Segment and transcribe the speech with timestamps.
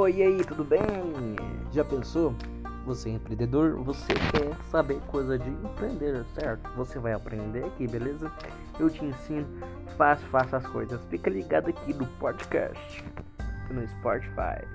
[0.00, 0.80] Oi, e aí, tudo bem?
[1.70, 2.34] Já pensou?
[2.86, 6.70] Você é empreendedor, você quer saber coisa de empreender, certo?
[6.74, 8.32] Você vai aprender aqui, beleza?
[8.78, 9.46] Eu te ensino,
[9.98, 11.04] fácil, faça as coisas.
[11.10, 13.04] Fica ligado aqui no podcast,
[13.70, 14.66] no Spotify.